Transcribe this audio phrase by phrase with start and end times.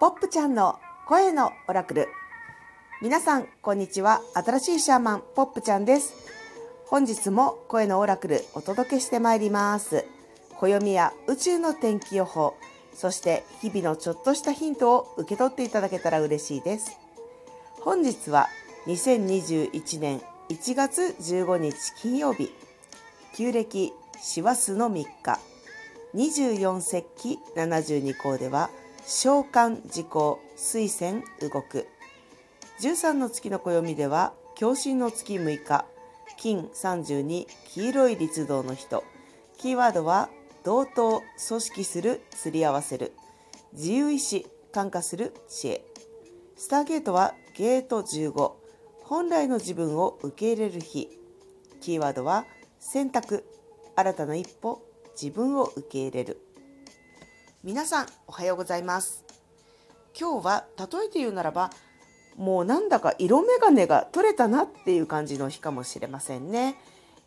[0.00, 2.06] ポップちゃんの声のオラクル。
[3.02, 4.20] 皆さん、こんにちは。
[4.32, 6.14] 新しいシャーマン、ポップちゃんです。
[6.86, 10.04] 本日も声のオラクルお届けしてまいります。
[10.54, 12.54] 暦や宇宙の天気予報、
[12.94, 16.96] そして日々のちょっとしたヒントを受け取っていただけたら嬉しいです。
[17.80, 18.46] 本日は
[18.86, 22.54] 2021年1月15日金曜日、
[23.34, 23.92] 旧暦
[24.22, 25.40] 師走の3日、
[26.14, 28.70] 24節気72項では
[29.10, 31.86] 召喚時効水仙動く。
[32.82, 35.86] 13の月の暦では共振の月6日
[36.36, 39.02] 金32黄色い律動の人。
[39.56, 40.28] キーワードは
[40.62, 43.14] 同等組織する釣り合わせる。
[43.72, 45.86] 自由意志感化する知恵。
[46.58, 48.52] スターゲートはゲート15
[49.04, 51.08] 本来の自分を受け入れる日。
[51.80, 52.44] キーワードは
[52.78, 53.46] 選択。
[53.96, 54.82] 新たな一歩
[55.20, 56.42] 自分を受け入れる。
[57.64, 59.24] 皆さんおはようございます。
[60.16, 61.70] 今日は例えて言うならば
[62.36, 66.76] もうなんだか色眼鏡が取れたなっていう感じの日かもしれませんね。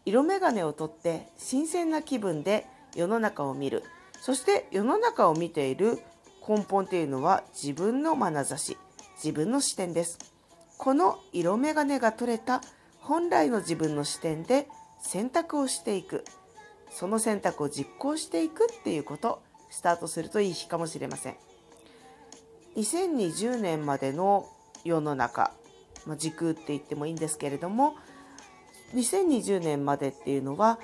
[0.06, 3.84] 色眼鏡を取って新鮮な気分で世の中を見る。
[4.22, 6.00] そして世の中を見ている
[6.48, 8.78] 根本っていうのは自分の眼差し
[9.18, 10.18] 自分の視点です。
[10.78, 12.62] この色眼鏡が取れた
[13.02, 14.70] 本来の自分の視点で
[15.02, 16.24] 選択をしていく。
[16.90, 19.42] その選択を実行していくっていうこと。
[19.72, 21.36] スタートするといい日かもしれません
[22.78, 24.48] 2020年までの
[24.84, 25.52] 世の中、
[26.06, 27.96] まあ、時空って言ってもいいんですけれども
[28.94, 30.80] 2020年までっていうのは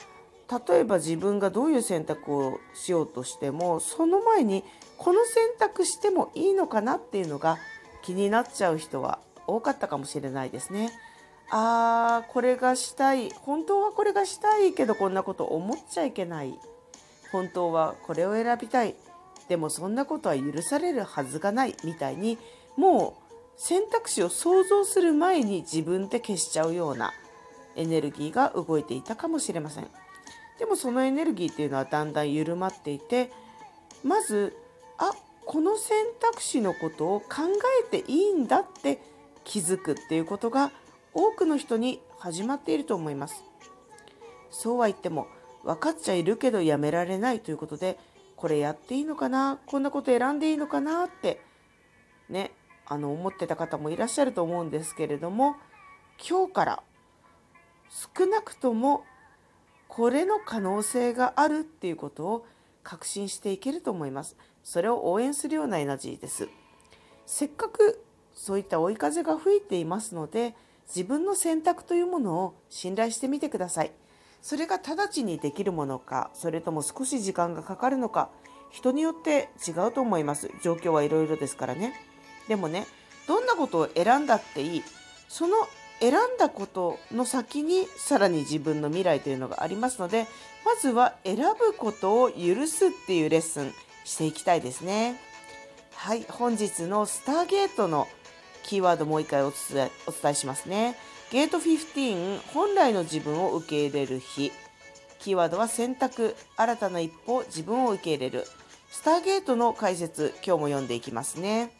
[0.69, 4.63] 例えば自分がどういう選択をしようとしてもその前に
[4.97, 7.57] この選択してもいいのかなっていうのが
[8.01, 10.91] 気になっちゃう人は多かったかもしれないですね。
[11.49, 16.59] あーこれがしたい本当はこれがしたいけどこんなこと思っちゃいけない
[17.31, 18.95] 本当はこれを選びたい。
[19.47, 22.37] でもそんなことは許されるはずがないみたいに
[22.75, 23.23] もう
[23.55, 27.13] 選択肢を想像する前に自分で消しちゃうような
[27.75, 29.87] エネルギーが動いていたかもしれません。
[30.59, 33.31] でもそのエネルギーっていうのはだんだん緩まっていて
[34.03, 34.57] まず
[34.97, 35.11] あ
[35.45, 37.43] この選択肢のことを考
[37.91, 38.99] えていいんだって
[39.43, 40.71] 気づくっていうことが
[41.13, 43.43] 多くの人に始まっていると思います。
[44.49, 45.27] そうは言っても
[45.67, 47.99] 分かっちゃいるけどやめられないということで
[48.37, 49.59] これやっていいのかな？
[49.65, 51.41] こんなこと選んでいいのかなって
[52.29, 52.51] ね
[52.85, 55.57] あの思ってた方もいらっしゃると思うんですけれども
[56.17, 56.83] 今日から
[58.15, 59.03] 少なくとも
[59.89, 62.45] これの可能性があるっていうことを
[62.83, 64.37] 確信していけると思います。
[64.63, 66.47] それを応援するようなエナジーです。
[67.25, 68.01] せっかく
[68.33, 70.55] そういった追い風が吹いていますので
[70.87, 73.91] 自分の選択というものを信頼してみてください。
[74.47, 78.29] それが直ちにできるものかそれとも少し時間がかかるのか
[78.71, 80.49] 人によって違うと思います。
[80.63, 81.93] 状況はいろいろですからね。
[82.47, 82.87] でもね
[83.27, 84.83] どんなことを選んだっていい
[85.27, 85.55] その
[85.99, 90.27] 選んだことの先にさらに自分の未来というのがありますので
[90.63, 93.73] まずは選ぶことを許すっていうレッスン
[94.05, 95.19] していきたいですね。
[95.93, 98.07] はい本日のスターゲートの
[98.63, 100.95] キーワードもう一回お伝えお伝えしますね。
[101.29, 104.51] ゲート15本来の自分を受け入れる日。
[105.19, 106.35] キーワードは選択。
[106.55, 108.45] 新たな一歩自分を受け入れる。
[108.89, 111.71] スターゲートの解説今日も読んでいきますね。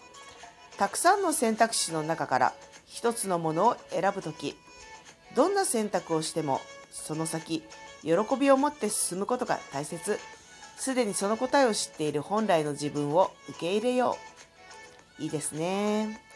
[0.78, 2.53] たくさんの選択肢の中から
[2.86, 4.56] 一つのものを選ぶとき
[5.36, 7.63] どんな選択をしてもその先
[8.03, 10.19] 喜びを持って進むことが大切。
[10.75, 14.18] すでにその答えを知っている本来の自分を受け入れよ
[15.19, 15.24] う。
[15.24, 16.26] いいですね。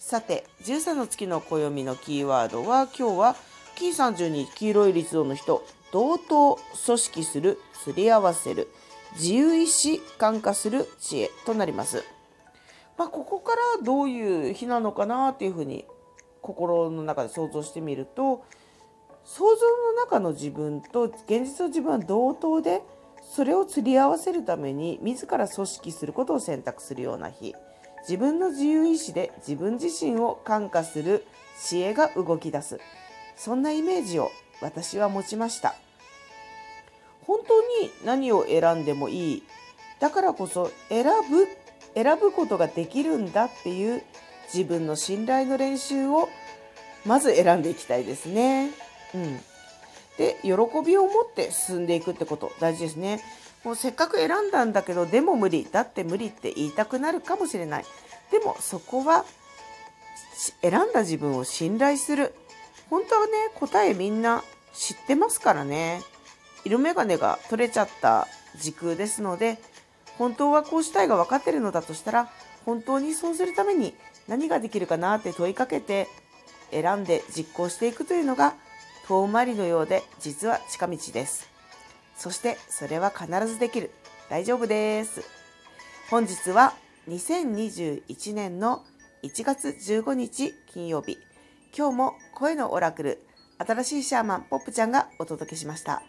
[0.00, 3.36] さて13の月の暦のキーワードは今日は
[3.76, 5.62] キー32黄色い律動の人
[5.92, 8.68] 同等組織するすり合わせる
[9.16, 12.02] 自由意志感化する知恵となります。
[12.96, 15.84] まあ、ここからどういう日なのかなっていうふうに
[16.40, 18.42] 心の中で想像してみると
[19.24, 22.80] 想像の中の自分と現実の自分は同等で
[23.22, 27.54] それを釣り合わせるために自ら組織することを選択するような日
[28.02, 31.24] 自分の自由意志で自分自身を感化する
[31.62, 32.80] 知恵が動き出す
[33.36, 34.30] そんなイメージを
[34.60, 35.74] 私は持ちました
[37.26, 39.42] 本当に何を選んでもいい
[40.00, 41.46] だからこそ選ぶ
[41.94, 44.02] 選ぶことができるんだっていう
[44.52, 46.28] 自分の信頼の練習を
[47.04, 48.70] まず選んでいきたいですね。
[49.14, 49.40] うん、
[50.18, 50.50] で喜
[50.84, 53.20] びを持って進んでいくってこと大事ですね。
[53.64, 57.84] もうせっかく選んだんだけどでも無理だって無理って言いたくなるかもしれない。
[58.30, 59.24] でもそこは
[60.62, 62.34] 選んだ自分を信頼する。
[62.88, 64.42] 本当はね答えみんな
[64.72, 66.02] 知ってますからね。
[66.64, 68.26] 色眼鏡が取れちゃった
[68.58, 69.58] 時空ですので
[70.18, 72.30] 本当はこうしたいが分かってるのだとしたら
[72.66, 73.94] 本当にそうするために
[74.28, 76.08] 何ができるかなって問いかけて
[76.70, 78.54] 選んで実行していくというのが
[79.08, 81.49] 遠回りのようで実は近道です
[82.20, 83.90] そしてそれは必ずできる。
[84.28, 85.22] 大丈夫です。
[86.10, 86.74] 本日は
[87.08, 88.84] 2021年の
[89.22, 91.16] 1月15日金曜日。
[91.74, 93.22] 今日も声のオラクル
[93.56, 96.02] 新しいシャーマンポップちゃんがお届けしました。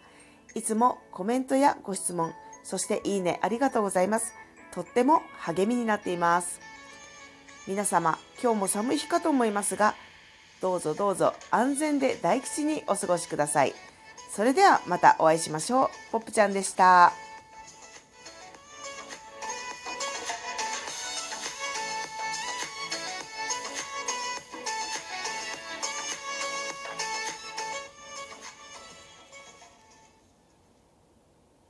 [0.54, 4.34] いつもコメントやご質問そしていいねありがとうございます。
[4.74, 6.60] とっても励みになっています。
[7.66, 9.94] 皆様今日も寒い日かと思いますが
[10.60, 13.72] どうぞどうぞ安全で大吉にお過ごしください。
[14.34, 17.12] それではまたお会いしましょうポップちゃんでした。